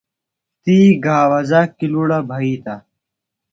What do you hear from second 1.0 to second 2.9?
گھاوزہ کلوڑ بھیتہ۔